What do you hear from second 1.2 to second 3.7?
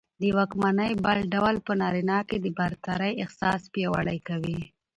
ډول په نارينه کې د برترۍ احساس